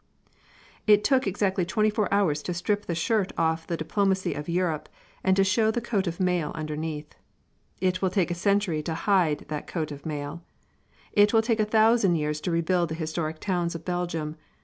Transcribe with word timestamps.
It 0.87 1.03
took 1.03 1.27
exactly 1.27 1.63
twenty 1.63 1.91
four 1.91 2.11
hours 2.11 2.41
to 2.41 2.55
strip 2.55 2.87
the 2.87 2.95
shirt 2.95 3.31
off 3.37 3.67
the 3.67 3.77
diplomacy 3.77 4.33
of 4.33 4.49
Europe 4.49 4.89
and 5.23 5.37
show 5.45 5.69
the 5.69 5.79
coat 5.79 6.07
of 6.07 6.19
mail 6.19 6.51
underneath. 6.55 7.13
It 7.79 8.01
will 8.01 8.09
take 8.09 8.31
a 8.31 8.33
century 8.33 8.81
to 8.81 8.95
hide 9.05 9.45
that 9.49 9.67
coat 9.67 9.91
of 9.91 10.03
mail. 10.03 10.41
It 11.13 11.33
will 11.33 11.43
take 11.43 11.59
a 11.59 11.65
thousand 11.65 12.15
years 12.15 12.41
to 12.41 12.49
rebuild 12.51 12.89
the 12.89 12.95
historic 12.95 13.39
towns 13.39 13.75
of 13.75 13.85
Belgium. 13.85 14.37